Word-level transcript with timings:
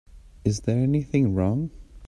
Is 0.43 0.61
there 0.61 0.79
anything 0.79 1.35
wrong? 1.35 1.69